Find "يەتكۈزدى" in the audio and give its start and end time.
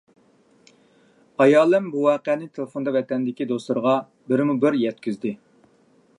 4.87-5.37